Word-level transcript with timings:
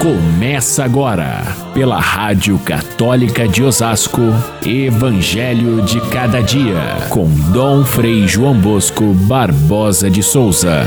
Começa 0.00 0.84
agora, 0.84 1.42
pela 1.72 1.98
Rádio 1.98 2.58
Católica 2.58 3.48
de 3.48 3.62
Osasco, 3.62 4.20
Evangelho 4.64 5.82
de 5.82 6.00
Cada 6.10 6.42
Dia, 6.42 7.08
com 7.08 7.26
Dom 7.50 7.82
Frei 7.82 8.28
João 8.28 8.54
Bosco 8.60 9.14
Barbosa 9.14 10.10
de 10.10 10.22
Souza. 10.22 10.82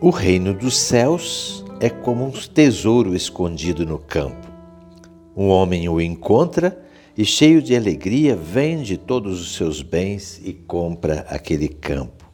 O 0.00 0.10
reino 0.10 0.54
dos 0.54 0.78
céus 0.78 1.62
é 1.78 1.90
como 1.90 2.26
um 2.26 2.30
tesouro 2.30 3.14
escondido 3.14 3.84
no 3.84 3.98
campo. 3.98 4.46
Um 5.36 5.48
homem 5.48 5.88
o 5.90 6.00
encontra 6.00 6.85
e, 7.16 7.24
cheio 7.24 7.62
de 7.62 7.74
alegria, 7.74 8.36
vende 8.36 8.98
todos 8.98 9.40
os 9.40 9.54
seus 9.54 9.80
bens 9.80 10.40
e 10.44 10.52
compra 10.52 11.26
aquele 11.30 11.68
campo. 11.68 12.24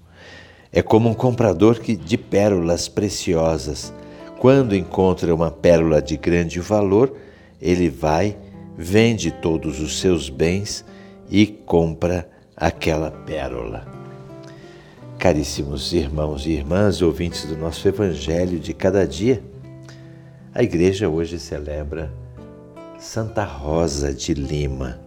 É 0.72 0.82
como 0.82 1.08
um 1.08 1.14
comprador 1.14 1.78
que, 1.78 1.94
de 1.94 2.18
pérolas 2.18 2.88
preciosas. 2.88 3.92
Quando 4.38 4.74
encontra 4.74 5.32
uma 5.32 5.50
pérola 5.50 6.02
de 6.02 6.16
grande 6.16 6.58
valor, 6.58 7.16
ele 7.60 7.88
vai, 7.88 8.36
vende 8.76 9.30
todos 9.30 9.80
os 9.80 10.00
seus 10.00 10.28
bens 10.28 10.84
e 11.30 11.46
compra 11.46 12.28
aquela 12.56 13.10
pérola. 13.10 13.86
Caríssimos 15.16 15.92
irmãos 15.92 16.44
e 16.46 16.50
irmãs, 16.50 17.00
ouvintes 17.00 17.44
do 17.44 17.56
nosso 17.56 17.86
Evangelho 17.86 18.58
de 18.58 18.74
cada 18.74 19.06
dia, 19.06 19.40
a 20.52 20.62
igreja 20.62 21.08
hoje 21.08 21.38
celebra 21.38 22.12
Santa 23.02 23.42
Rosa 23.42 24.14
de 24.14 24.32
Lima, 24.32 25.00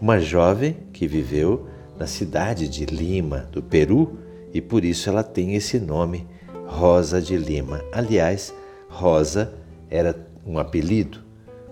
uma 0.00 0.20
jovem 0.20 0.76
que 0.92 1.08
viveu 1.08 1.66
na 1.98 2.06
cidade 2.06 2.68
de 2.68 2.86
Lima, 2.86 3.48
do 3.50 3.60
Peru, 3.60 4.16
e 4.54 4.60
por 4.60 4.84
isso 4.84 5.10
ela 5.10 5.24
tem 5.24 5.56
esse 5.56 5.80
nome, 5.80 6.24
Rosa 6.66 7.20
de 7.20 7.36
Lima. 7.36 7.82
Aliás, 7.90 8.54
Rosa 8.88 9.52
era 9.90 10.14
um 10.46 10.56
apelido. 10.56 11.18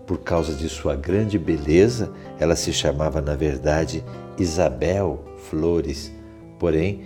Por 0.09 0.19
causa 0.19 0.55
de 0.55 0.69
sua 0.69 0.97
grande 0.97 1.39
beleza, 1.39 2.13
ela 2.41 2.57
se 2.57 2.73
chamava, 2.73 3.21
na 3.21 3.37
verdade, 3.37 4.05
Isabel 4.37 5.25
Flores, 5.49 6.13
porém, 6.59 7.05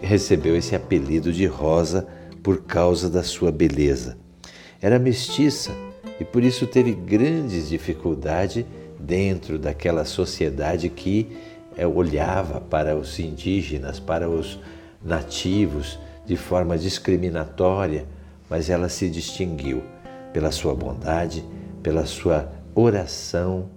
recebeu 0.00 0.56
esse 0.56 0.74
apelido 0.74 1.32
de 1.32 1.46
Rosa 1.46 2.04
por 2.42 2.62
causa 2.62 3.08
da 3.08 3.22
sua 3.22 3.52
beleza. 3.52 4.18
Era 4.82 4.98
mestiça 4.98 5.85
e 6.20 6.24
por 6.24 6.42
isso 6.42 6.66
teve 6.66 6.92
grandes 6.92 7.68
dificuldades 7.68 8.64
dentro 8.98 9.58
daquela 9.58 10.04
sociedade 10.04 10.88
que 10.88 11.36
é, 11.76 11.86
olhava 11.86 12.60
para 12.60 12.96
os 12.96 13.18
indígenas, 13.18 14.00
para 14.00 14.28
os 14.28 14.58
nativos 15.04 15.98
de 16.24 16.36
forma 16.36 16.76
discriminatória, 16.76 18.06
mas 18.48 18.70
ela 18.70 18.88
se 18.88 19.08
distinguiu 19.08 19.82
pela 20.32 20.50
sua 20.50 20.74
bondade, 20.74 21.44
pela 21.82 22.06
sua 22.06 22.50
oração, 22.74 23.70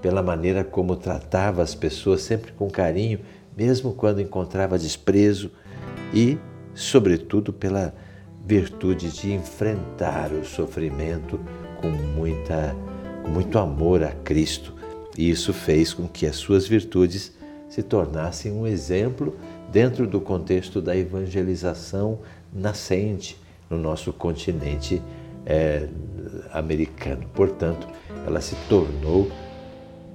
pela 0.00 0.22
maneira 0.22 0.64
como 0.64 0.96
tratava 0.96 1.62
as 1.62 1.74
pessoas 1.74 2.22
sempre 2.22 2.52
com 2.52 2.68
carinho, 2.68 3.20
mesmo 3.56 3.92
quando 3.92 4.20
encontrava 4.20 4.78
desprezo 4.78 5.50
e, 6.12 6.38
sobretudo, 6.74 7.52
pela 7.52 7.94
virtude 8.44 9.10
de 9.12 9.32
enfrentar 9.32 10.32
o 10.32 10.44
sofrimento 10.44 11.38
com, 11.82 11.88
muita, 11.90 12.74
com 13.22 13.28
muito 13.28 13.58
amor 13.58 14.02
a 14.02 14.12
Cristo. 14.12 14.72
E 15.18 15.28
isso 15.28 15.52
fez 15.52 15.92
com 15.92 16.08
que 16.08 16.24
as 16.24 16.36
suas 16.36 16.66
virtudes 16.66 17.32
se 17.68 17.82
tornassem 17.82 18.52
um 18.52 18.66
exemplo 18.66 19.36
dentro 19.70 20.06
do 20.06 20.20
contexto 20.20 20.80
da 20.80 20.96
evangelização 20.96 22.20
nascente 22.52 23.38
no 23.68 23.76
nosso 23.76 24.12
continente 24.12 25.02
é, 25.44 25.88
americano. 26.52 27.26
Portanto, 27.34 27.86
ela 28.26 28.40
se 28.40 28.54
tornou 28.68 29.30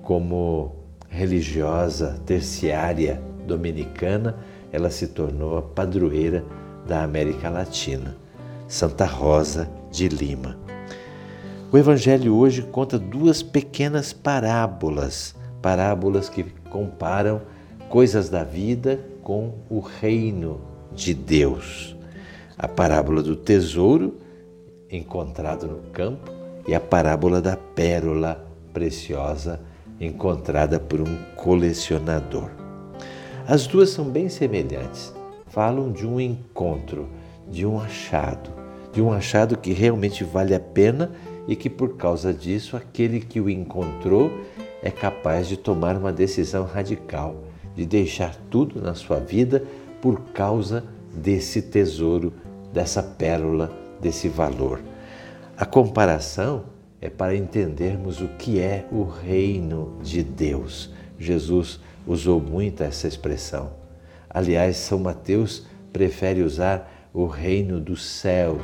como 0.04 0.76
religiosa 1.10 2.20
terciária 2.26 3.22
dominicana, 3.46 4.38
ela 4.72 4.90
se 4.90 5.08
tornou 5.08 5.58
a 5.58 5.62
padroeira 5.62 6.44
da 6.88 7.04
América 7.04 7.50
Latina, 7.50 8.16
Santa 8.68 9.06
Rosa 9.06 9.70
de 9.92 10.08
Lima. 10.08 10.58
O 11.70 11.78
Evangelho 11.78 12.34
hoje 12.34 12.62
conta 12.62 12.98
duas 12.98 13.44
pequenas 13.44 14.14
parábolas, 14.14 15.36
parábolas 15.62 16.30
que 16.30 16.46
comparam 16.70 17.42
coisas 17.90 18.30
da 18.30 18.42
vida 18.42 18.98
com 19.22 19.54
o 19.70 19.82
reino 19.82 20.62
de 20.94 21.14
Deus. 21.14 21.94
A 22.58 22.70
parábola 22.70 23.22
do 23.22 23.36
tesouro 23.36 24.16
encontrado 24.90 25.68
no 25.68 25.92
campo 25.92 26.32
e 26.66 26.74
a 26.74 26.80
parábola 26.80 27.42
da 27.42 27.58
pérola 27.58 28.48
preciosa 28.72 29.60
encontrada 30.00 30.80
por 30.80 31.02
um 31.02 31.18
colecionador. 31.36 32.50
As 33.46 33.68
duas 33.68 33.90
são 33.90 34.06
bem 34.06 34.30
semelhantes. 34.30 35.14
Falam 35.48 35.92
de 35.92 36.08
um 36.08 36.18
encontro, 36.18 37.10
de 37.52 37.66
um 37.66 37.78
achado, 37.78 38.52
de 38.94 39.02
um 39.02 39.12
achado 39.12 39.58
que 39.58 39.74
realmente 39.74 40.24
vale 40.24 40.56
a 40.56 40.60
pena 40.62 41.12
e 41.48 41.56
que 41.56 41.70
por 41.70 41.96
causa 41.96 42.34
disso 42.34 42.76
aquele 42.76 43.20
que 43.20 43.40
o 43.40 43.50
encontrou 43.50 44.32
é 44.84 44.92
capaz 44.92 45.48
de 45.48 45.58
tomar 45.58 45.96
uma 45.96 46.12
decisão 46.12 46.66
radical, 46.66 47.44
de 47.76 47.86
deixar 47.86 48.36
tudo 48.50 48.82
na 48.82 48.94
sua 48.94 49.20
vida 49.20 49.64
por 50.02 50.20
causa 50.34 50.84
desse 51.14 51.62
tesouro, 51.62 52.34
dessa 52.74 53.02
pérola, 53.02 53.72
desse 54.02 54.28
valor. 54.28 54.82
A 55.58 55.66
comparação 55.66 56.66
é 57.02 57.10
para 57.10 57.36
entendermos 57.36 58.22
o 58.22 58.28
que 58.28 58.60
é 58.60 58.86
o 58.92 59.04
reino 59.04 59.98
de 60.04 60.22
Deus. 60.24 60.92
Jesus 61.18 61.80
usou 62.06 62.40
muito 62.40 62.84
essa 62.84 63.08
expressão. 63.08 63.72
Aliás, 64.30 64.78
São 64.78 65.00
Mateus 65.00 65.66
prefere 65.92 66.44
usar 66.44 67.10
o 67.14 67.26
reino 67.26 67.80
dos 67.80 68.06
céus 68.06 68.62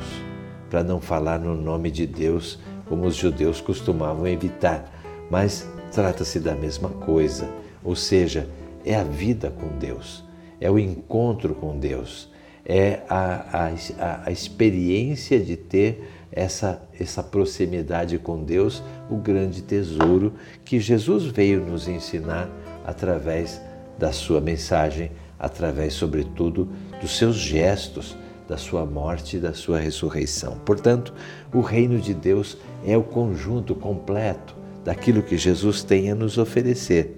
para 0.70 0.84
não 0.84 1.00
falar 1.00 1.38
no 1.38 1.54
nome 1.56 1.90
de 1.90 2.06
Deus 2.06 2.58
como 2.94 3.08
os 3.08 3.16
judeus 3.16 3.60
costumavam 3.60 4.24
evitar, 4.24 4.88
mas 5.28 5.68
trata-se 5.90 6.38
da 6.38 6.54
mesma 6.54 6.88
coisa, 6.88 7.50
ou 7.82 7.96
seja, 7.96 8.48
é 8.84 8.94
a 8.94 9.02
vida 9.02 9.50
com 9.50 9.76
Deus, 9.80 10.22
é 10.60 10.70
o 10.70 10.78
encontro 10.78 11.56
com 11.56 11.76
Deus, 11.76 12.30
é 12.64 13.00
a, 13.08 13.66
a, 13.98 14.22
a 14.26 14.30
experiência 14.30 15.40
de 15.40 15.56
ter 15.56 16.08
essa, 16.30 16.80
essa 16.96 17.20
proximidade 17.20 18.16
com 18.16 18.44
Deus, 18.44 18.80
o 19.10 19.16
grande 19.16 19.60
tesouro 19.60 20.32
que 20.64 20.78
Jesus 20.78 21.24
veio 21.24 21.66
nos 21.66 21.88
ensinar 21.88 22.48
através 22.86 23.60
da 23.98 24.12
sua 24.12 24.40
mensagem, 24.40 25.10
através, 25.36 25.94
sobretudo, 25.94 26.68
dos 27.00 27.18
seus 27.18 27.34
gestos, 27.34 28.16
da 28.48 28.56
sua 28.56 28.84
morte 28.84 29.36
e 29.36 29.40
da 29.40 29.54
sua 29.54 29.78
ressurreição. 29.78 30.58
Portanto, 30.64 31.14
o 31.52 31.60
reino 31.60 31.98
de 31.98 32.12
Deus 32.12 32.56
é 32.86 32.96
o 32.96 33.02
conjunto 33.02 33.74
completo 33.74 34.54
daquilo 34.84 35.22
que 35.22 35.36
Jesus 35.36 35.82
tem 35.82 36.10
a 36.10 36.14
nos 36.14 36.36
oferecer. 36.36 37.16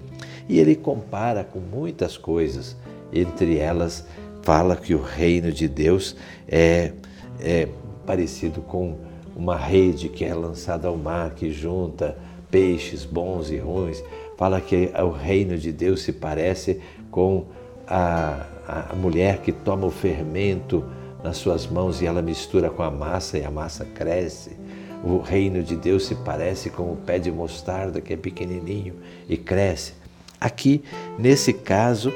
E 0.48 0.58
ele 0.58 0.76
compara 0.76 1.42
com 1.42 1.58
muitas 1.58 2.16
coisas, 2.16 2.76
entre 3.12 3.58
elas, 3.58 4.06
fala 4.42 4.76
que 4.76 4.94
o 4.94 5.02
reino 5.02 5.50
de 5.50 5.66
Deus 5.66 6.14
é, 6.46 6.92
é 7.40 7.68
parecido 8.06 8.60
com 8.60 8.96
uma 9.34 9.56
rede 9.56 10.08
que 10.08 10.24
é 10.24 10.32
lançada 10.32 10.86
ao 10.86 10.96
mar, 10.96 11.30
que 11.34 11.50
junta 11.50 12.16
peixes 12.50 13.04
bons 13.04 13.50
e 13.50 13.56
ruins. 13.56 14.02
Fala 14.36 14.60
que 14.60 14.90
o 15.02 15.10
reino 15.10 15.58
de 15.58 15.72
Deus 15.72 16.02
se 16.02 16.12
parece 16.12 16.80
com 17.10 17.46
a, 17.86 18.46
a 18.66 18.94
mulher 18.94 19.38
que 19.38 19.50
toma 19.50 19.86
o 19.86 19.90
fermento 19.90 20.84
nas 21.26 21.38
suas 21.38 21.66
mãos 21.66 22.00
e 22.00 22.06
ela 22.06 22.22
mistura 22.22 22.70
com 22.70 22.84
a 22.84 22.90
massa 22.90 23.36
e 23.36 23.44
a 23.44 23.50
massa 23.50 23.84
cresce. 23.84 24.56
O 25.02 25.18
reino 25.18 25.60
de 25.60 25.74
Deus 25.74 26.06
se 26.06 26.14
parece 26.14 26.70
com 26.70 26.84
o 26.92 26.96
pé 26.96 27.18
de 27.18 27.32
mostarda 27.32 28.00
que 28.00 28.14
é 28.14 28.16
pequenininho 28.16 28.94
e 29.28 29.36
cresce. 29.36 29.94
Aqui, 30.40 30.84
nesse 31.18 31.52
caso, 31.52 32.12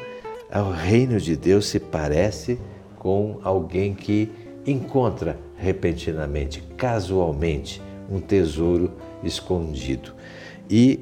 o 0.55 0.71
reino 0.71 1.21
de 1.21 1.37
Deus 1.37 1.67
se 1.67 1.81
parece 1.81 2.57
com 2.99 3.41
alguém 3.43 3.95
que 3.95 4.31
encontra 4.65 5.37
repentinamente, 5.57 6.63
casualmente, 6.77 7.83
um 8.09 8.21
tesouro 8.21 8.93
escondido. 9.25 10.15
E 10.69 11.01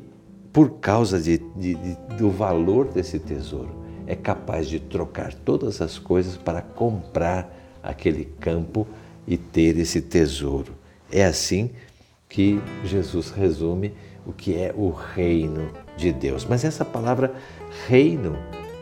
por 0.51 0.79
causa 0.81 1.21
de, 1.21 1.37
de, 1.55 1.75
de, 1.75 1.97
do 2.17 2.31
valor 2.31 2.89
desse 2.89 3.19
tesouro, 3.19 3.85
é 4.07 4.17
capaz 4.17 4.67
de 4.67 4.81
trocar 4.81 5.35
todas 5.35 5.83
as 5.83 5.99
coisas 5.99 6.39
para 6.39 6.63
comprar 6.63 7.68
aquele 7.89 8.27
campo 8.39 8.87
e 9.27 9.39
ter 9.39 9.79
esse 9.79 10.03
tesouro. 10.03 10.75
É 11.11 11.25
assim 11.25 11.71
que 12.29 12.61
Jesus 12.85 13.31
resume 13.31 13.95
o 14.27 14.33
que 14.33 14.55
é 14.55 14.75
o 14.77 14.91
reino 14.91 15.71
de 15.97 16.13
Deus. 16.13 16.45
Mas 16.45 16.65
essa 16.65 16.85
palavra 16.85 17.35
reino 17.89 18.37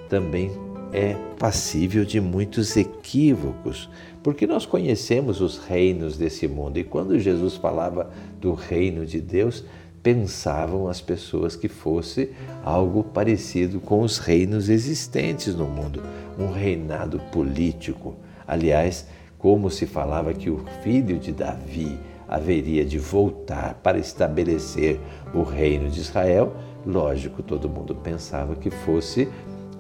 também 0.09 0.51
é 0.93 1.15
passível 1.39 2.05
de 2.05 2.21
muitos 2.21 2.77
equívocos, 2.77 3.89
porque 4.23 4.47
nós 4.47 4.67
conhecemos 4.67 5.41
os 5.41 5.59
reinos 5.59 6.17
desse 6.17 6.49
mundo 6.49 6.79
e 6.79 6.85
quando 6.85 7.19
Jesus 7.19 7.55
falava 7.55 8.11
do 8.41 8.55
reino 8.55 9.07
de 9.07 9.21
Deus, 9.21 9.65
pensavam 10.03 10.89
as 10.89 11.01
pessoas 11.01 11.55
que 11.55 11.69
fosse 11.69 12.31
algo 12.65 13.05
parecido 13.05 13.81
com 13.81 14.01
os 14.01 14.19
reinos 14.19 14.69
existentes 14.69 15.55
no 15.55 15.67
mundo, 15.67 16.03
um 16.39 16.51
reinado 16.51 17.19
político. 17.33 18.17
Aliás, 18.47 19.07
como 19.39 19.71
se 19.71 19.87
falava 19.87 20.33
que 20.33 20.51
o 20.51 20.65
filho 20.83 21.19
de 21.19 21.33
Davi 21.33 21.99
haveria 22.29 22.85
de 22.85 22.99
voltar 22.99 23.75
para 23.83 23.99
estabelecer 23.99 24.99
o 25.35 25.43
reino 25.43 25.89
de 25.89 26.01
Israel, 26.01 26.55
lógico, 26.85 27.43
todo 27.43 27.69
mundo 27.69 27.95
pensava 27.95 28.57
que 28.57 28.71
fosse 28.71 29.29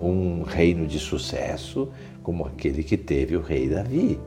um 0.00 0.42
reino 0.42 0.86
de 0.86 0.98
sucesso 0.98 1.88
como 2.22 2.44
aquele 2.44 2.82
que 2.82 2.96
teve 2.96 3.36
o 3.36 3.40
rei 3.40 3.68
Davi. 3.68 4.20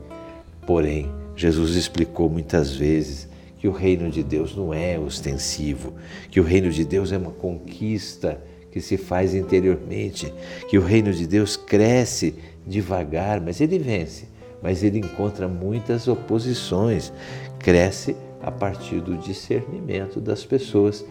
Porém, 0.66 1.10
Jesus 1.36 1.76
explicou 1.76 2.28
muitas 2.28 2.74
vezes 2.74 3.28
que 3.58 3.68
o 3.68 3.72
reino 3.72 4.10
de 4.10 4.22
Deus 4.22 4.56
não 4.56 4.72
é 4.72 4.98
ostensivo, 4.98 5.94
que 6.30 6.40
o 6.40 6.42
reino 6.42 6.70
de 6.70 6.84
Deus 6.84 7.12
é 7.12 7.18
uma 7.18 7.30
conquista 7.30 8.40
que 8.70 8.80
se 8.80 8.96
faz 8.96 9.34
interiormente, 9.34 10.32
que 10.68 10.78
o 10.78 10.82
reino 10.82 11.12
de 11.12 11.26
Deus 11.26 11.56
cresce 11.56 12.34
devagar, 12.66 13.40
mas 13.40 13.60
ele 13.60 13.78
vence, 13.78 14.28
mas 14.62 14.82
ele 14.82 14.98
encontra 14.98 15.48
muitas 15.48 16.06
oposições, 16.08 17.12
cresce 17.58 18.14
a 18.42 18.50
partir 18.50 19.00
do 19.00 19.16
discernimento 19.16 20.20
das 20.20 20.44
pessoas 20.44 21.04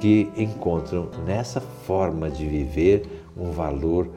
que 0.00 0.28
encontram 0.36 1.08
nessa 1.24 1.60
forma 1.60 2.30
de 2.30 2.46
viver 2.46 3.04
um 3.36 3.50
valor, 3.50 4.08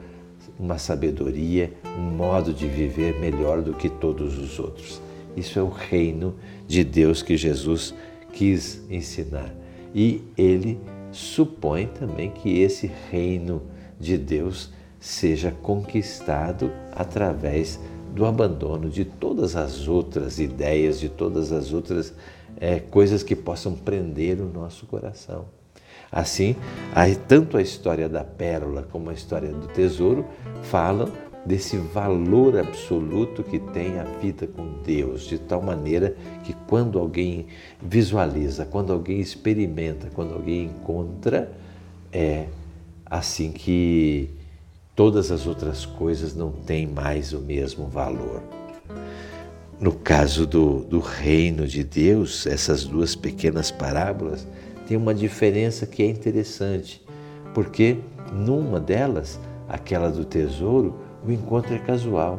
uma 0.58 0.78
sabedoria, 0.78 1.72
um 1.96 2.02
modo 2.16 2.52
de 2.52 2.66
viver 2.66 3.18
melhor 3.20 3.62
do 3.62 3.72
que 3.72 3.88
todos 3.88 4.38
os 4.38 4.58
outros. 4.58 5.00
Isso 5.36 5.58
é 5.58 5.62
o 5.62 5.68
reino 5.68 6.34
de 6.66 6.82
Deus 6.82 7.22
que 7.22 7.36
Jesus 7.36 7.94
quis 8.32 8.82
ensinar. 8.90 9.54
E 9.94 10.22
ele 10.36 10.78
supõe 11.12 11.86
também 11.86 12.30
que 12.30 12.60
esse 12.60 12.90
reino 13.10 13.62
de 13.98 14.18
Deus 14.18 14.72
seja 14.98 15.50
conquistado 15.50 16.70
através 16.92 17.78
do 18.14 18.24
abandono 18.24 18.88
de 18.88 19.04
todas 19.04 19.56
as 19.56 19.86
outras 19.86 20.38
ideias, 20.38 20.98
de 20.98 21.08
todas 21.08 21.52
as 21.52 21.72
outras 21.72 22.14
é, 22.58 22.80
coisas 22.80 23.22
que 23.22 23.36
possam 23.36 23.74
prender 23.74 24.40
o 24.40 24.46
nosso 24.46 24.86
coração. 24.86 25.46
Assim, 26.10 26.56
tanto 27.28 27.56
a 27.56 27.62
história 27.62 28.08
da 28.08 28.24
pérola 28.24 28.86
como 28.90 29.10
a 29.10 29.12
história 29.12 29.50
do 29.50 29.66
tesouro 29.68 30.24
falam 30.62 31.10
desse 31.46 31.76
valor 31.76 32.58
absoluto 32.58 33.44
que 33.44 33.60
tem 33.60 34.00
a 34.00 34.04
vida 34.04 34.48
com 34.48 34.82
Deus, 34.84 35.22
de 35.22 35.38
tal 35.38 35.62
maneira 35.62 36.16
que 36.42 36.52
quando 36.66 36.98
alguém 36.98 37.46
visualiza, 37.80 38.66
quando 38.66 38.92
alguém 38.92 39.20
experimenta, 39.20 40.10
quando 40.12 40.34
alguém 40.34 40.64
encontra, 40.64 41.52
é 42.12 42.46
assim 43.04 43.52
que 43.52 44.28
todas 44.96 45.30
as 45.30 45.46
outras 45.46 45.86
coisas 45.86 46.34
não 46.34 46.50
têm 46.50 46.84
mais 46.84 47.32
o 47.32 47.38
mesmo 47.38 47.86
valor. 47.86 48.42
No 49.78 49.92
caso 49.92 50.46
do, 50.46 50.80
do 50.80 50.98
reino 50.98 51.66
de 51.66 51.84
Deus, 51.84 52.46
essas 52.46 52.84
duas 52.84 53.14
pequenas 53.14 53.70
parábolas 53.70 54.46
tem 54.88 54.96
uma 54.96 55.14
diferença 55.14 55.86
que 55.86 56.02
é 56.02 56.06
interessante, 56.06 57.00
porque 57.54 57.98
numa 58.32 58.80
delas, 58.80 59.38
aquela 59.68 60.10
do 60.10 60.24
tesouro, 60.24 61.05
o 61.26 61.32
encontro 61.32 61.74
é 61.74 61.78
casual. 61.78 62.38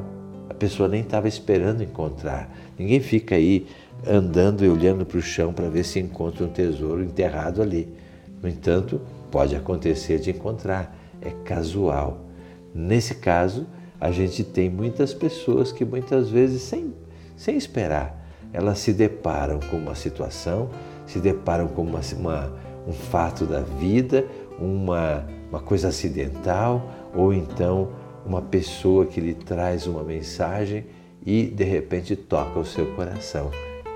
A 0.50 0.54
pessoa 0.54 0.88
nem 0.88 1.01
estava 1.01 1.28
esperando 1.28 1.84
encontrar. 1.84 2.50
Ninguém 2.78 3.00
fica 3.00 3.36
aí 3.36 3.68
andando 4.06 4.63
e 4.63 4.69
olhando 4.69 5.06
para 5.06 5.18
o 5.18 5.22
chão 5.22 5.51
para 5.51 5.69
ver 5.69 5.84
se 5.84 6.00
encontra 6.00 6.45
um 6.45 6.50
tesouro 6.50 7.04
enterrado 7.04 7.62
ali. 7.62 7.94
No 8.42 8.48
entanto, 8.48 9.01
pode 9.31 9.56
acontecer 9.56 10.19
de 10.19 10.31
encontrar. 10.31 10.95
É 11.22 11.31
casual. 11.44 12.25
Nesse 12.74 13.16
caso, 13.16 13.68
a 14.00 14.12
gente 14.12 14.44
tem 14.44 14.69
muitas 14.69 15.13
pessoas 15.13 15.72
que 15.72 15.83
muitas 15.83 16.30
vezes, 16.30 16.62
sem, 16.62 16.94
sem 17.36 17.57
esperar, 17.57 18.25
elas 18.54 18.80
se 18.80 18.94
deparam 18.94 19.60
com 19.60 19.78
uma 19.78 19.95
situação 19.95 20.69
se 21.07 21.19
deparam 21.19 21.68
com 21.68 21.81
uma, 21.81 22.01
uma, 22.18 22.54
um 22.86 22.92
fato 22.92 23.45
da 23.45 23.62
vida, 23.62 24.25
uma, 24.60 25.25
uma 25.50 25.60
coisa 25.60 25.88
acidental, 25.88 26.92
ou 27.16 27.33
então 27.33 27.90
uma 28.28 28.42
pessoa 28.42 29.06
que 29.06 29.22
lhe 29.22 29.34
traz 29.34 29.88
uma 29.88 30.04
mensagem 30.04 30.86
e 31.26 31.44
de 31.44 31.64
repente 31.64 32.16
toca 32.16 32.60
o 32.60 32.66
seu 32.66 32.86
coração. 32.88 33.50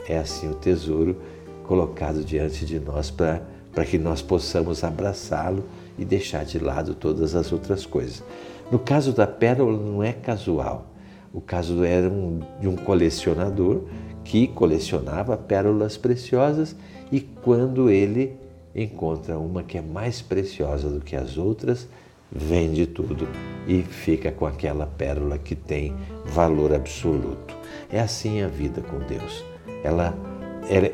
É 0.08 0.18
assim 0.18 0.50
o 0.50 0.56
tesouro 0.56 1.18
colocado 1.64 2.24
diante 2.24 2.66
de 2.66 2.80
nós 2.80 3.12
para 3.12 3.86
que 3.86 3.98
nós 3.98 4.22
possamos 4.22 4.84
abraçá-lo 4.84 5.66
e 6.00 6.06
deixar 6.06 6.46
de 6.46 6.60
lado 6.60 6.96
todas 6.96 7.36
as 7.36 7.52
outras 7.52 7.86
coisas. 7.86 8.24
No 8.72 8.80
caso 8.80 9.12
da 9.12 9.28
pérola, 9.28 9.78
não 9.78 10.02
é 10.02 10.14
casual. 10.14 10.88
O 11.34 11.42
caso 11.42 11.84
era 11.84 12.10
um, 12.10 12.40
de 12.60 12.68
um 12.68 12.76
colecionador 12.76 13.84
que 14.24 14.48
colecionava 14.48 15.36
pérolas 15.36 15.98
preciosas 15.98 16.76
e 17.12 17.20
quando 17.20 17.90
ele 17.90 18.38
encontra 18.74 19.38
uma 19.38 19.62
que 19.62 19.78
é 19.78 19.82
mais 19.82 20.22
preciosa 20.22 20.90
do 20.90 21.02
que 21.02 21.16
as 21.16 21.38
outras, 21.38 21.88
vende 22.32 22.86
tudo 22.86 23.28
e 23.68 23.82
fica 23.82 24.32
com 24.32 24.46
aquela 24.46 24.86
pérola 24.86 25.38
que 25.38 25.56
tem 25.56 25.96
valor 26.26 26.74
absoluto. 26.74 27.56
É 27.92 28.00
assim 28.00 28.42
a 28.42 28.48
vida 28.48 28.82
com 28.82 29.00
Deus. 29.00 29.44
Ela, 29.84 30.18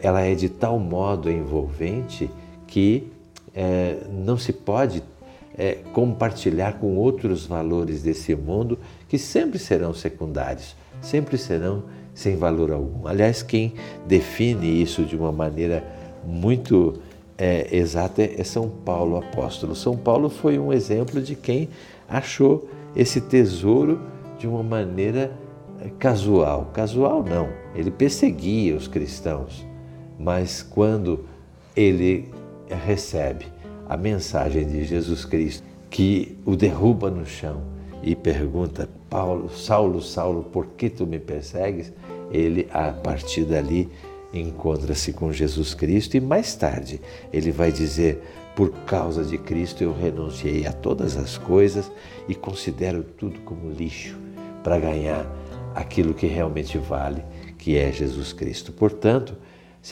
ela 0.02 0.22
é 0.22 0.34
de 0.36 0.50
tal 0.50 0.80
modo 0.80 1.30
envolvente 1.32 2.30
que 2.66 3.12
é, 3.56 3.98
não 4.12 4.38
se 4.38 4.54
pode 4.54 5.04
é, 5.58 5.80
compartilhar 5.94 6.74
com 6.74 6.96
outros 6.96 7.46
valores 7.46 8.04
desse 8.04 8.36
mundo 8.36 8.78
que 9.10 9.18
sempre 9.18 9.58
serão 9.58 9.94
secundários, 9.94 10.76
sempre 11.02 11.38
serão 11.38 11.84
sem 12.14 12.36
valor 12.36 12.72
algum. 12.72 13.08
Aliás, 13.08 13.42
quem 13.42 13.74
define 14.08 14.82
isso 14.82 15.04
de 15.04 15.16
uma 15.16 15.32
maneira 15.32 15.84
muito 16.26 17.00
é, 17.38 17.68
exata 17.76 18.24
é 18.24 18.44
São 18.44 18.68
Paulo 18.68 19.18
apóstolo. 19.18 19.76
São 19.76 19.96
Paulo 19.96 20.30
foi 20.30 20.58
um 20.58 20.74
exemplo 20.74 21.22
de 21.22 21.36
quem 21.36 21.70
achou 22.08 22.68
esse 22.96 23.22
tesouro 23.22 24.00
de 24.38 24.48
uma 24.48 24.64
maneira 24.64 25.32
é, 25.80 25.90
casual. 26.00 26.72
Casual 26.74 27.24
não, 27.24 27.50
ele 27.76 27.92
perseguia 27.92 28.76
os 28.76 28.88
cristãos, 28.88 29.66
mas 30.20 30.64
quando 30.64 31.26
ele 31.76 32.30
recebe 32.86 33.46
a 33.88 33.96
mensagem 33.96 34.66
de 34.66 34.84
Jesus 34.84 35.26
Cristo, 35.26 35.64
que 35.90 36.38
o 36.46 36.56
derruba 36.56 37.10
no 37.10 37.26
chão 37.26 37.62
e 38.04 38.16
pergunta: 38.16 38.90
Paulo, 39.10 39.50
Saulo, 39.50 40.02
Saulo, 40.02 40.44
por 40.44 40.68
que 40.68 40.90
tu 40.90 41.06
me 41.06 41.20
persegues? 41.20 41.94
Ele, 42.32 42.68
a 42.74 42.92
partir 42.92 43.46
dali, 43.46 43.90
encontra-se 44.34 45.14
com 45.14 45.32
Jesus 45.32 45.74
Cristo 45.74 46.18
e 46.18 46.20
mais 46.20 46.56
tarde 46.56 47.00
ele 47.32 47.52
vai 47.52 47.72
dizer: 47.72 48.22
Por 48.58 48.72
causa 48.88 49.24
de 49.24 49.38
Cristo 49.38 49.84
eu 49.84 49.94
renunciei 49.94 50.66
a 50.66 50.74
todas 50.74 51.16
as 51.16 51.38
coisas 51.38 51.92
e 52.28 52.34
considero 52.34 53.04
tudo 53.04 53.40
como 53.42 53.70
lixo 53.70 54.18
para 54.64 54.80
ganhar 54.80 55.32
aquilo 55.76 56.12
que 56.12 56.26
realmente 56.26 56.76
vale, 56.80 57.24
que 57.60 57.78
é 57.78 57.92
Jesus 57.92 58.34
Cristo. 58.34 58.72
Portanto, 58.72 59.36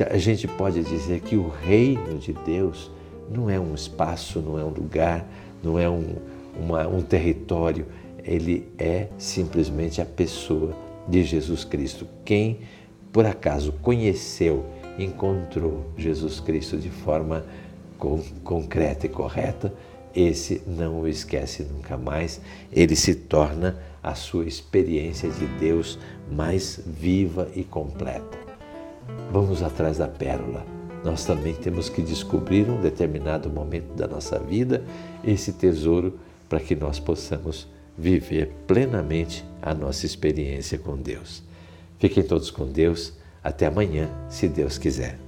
a 0.10 0.18
gente 0.18 0.48
pode 0.48 0.84
dizer 0.84 1.20
que 1.20 1.36
o 1.36 1.48
reino 1.48 2.18
de 2.18 2.34
Deus 2.34 2.90
não 3.30 3.52
é 3.52 3.60
um 3.60 3.76
espaço, 3.76 4.40
não 4.40 4.58
é 4.58 4.64
um 4.64 4.70
lugar, 4.70 5.24
não 5.64 5.78
é 5.78 5.88
um, 5.88 6.16
uma, 6.60 6.88
um 6.88 7.04
território, 7.04 7.86
ele 8.24 8.68
é 8.80 9.10
simplesmente 9.20 10.02
a 10.02 10.06
pessoa 10.06 10.76
de 11.08 11.24
Jesus 11.24 11.64
Cristo. 11.64 12.08
Quem 12.26 12.62
por 13.16 13.26
acaso 13.26 13.72
conheceu, 13.82 14.66
encontrou 15.00 15.86
Jesus 15.98 16.42
Cristo 16.42 16.78
de 16.78 16.90
forma 16.90 17.46
com, 17.98 18.22
concreta 18.44 19.06
e 19.06 19.10
correta, 19.10 19.74
esse 20.16 20.62
não 20.66 21.02
o 21.02 21.08
esquece 21.08 21.64
nunca 21.64 21.98
mais, 21.98 22.40
ele 22.72 22.96
se 22.96 23.14
torna 23.14 23.78
a 24.02 24.16
sua 24.16 24.46
experiência 24.46 25.30
de 25.30 25.46
Deus 25.60 26.00
mais 26.32 26.80
viva 26.86 27.50
e 27.56 27.64
completa. 27.64 28.38
Vamos 29.32 29.62
atrás 29.62 29.98
da 29.98 30.08
pérola. 30.08 30.66
Nós 31.04 31.26
também 31.26 31.54
temos 31.54 31.90
que 31.90 32.02
descobrir 32.02 32.70
um 32.70 32.82
determinado 32.82 33.50
momento 33.50 33.94
da 33.96 34.08
nossa 34.08 34.40
vida 34.40 34.84
esse 35.24 35.52
tesouro 35.52 36.18
para 36.48 36.60
que 36.60 36.76
nós 36.76 37.00
possamos 37.00 37.68
viver 37.98 38.52
plenamente 38.66 39.46
a 39.62 39.74
nossa 39.74 40.06
experiência 40.06 40.78
com 40.78 40.98
Deus. 40.98 41.44
Fiquem 42.00 42.24
todos 42.24 42.50
com 42.52 42.66
Deus. 42.66 43.14
Até 43.44 43.68
amanhã, 43.68 44.10
se 44.30 44.48
Deus 44.48 44.78
quiser. 44.78 45.25